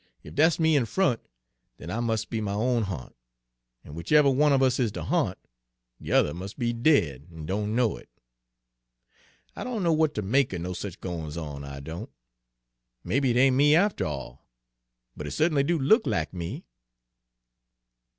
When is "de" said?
4.91-5.03, 6.01-6.05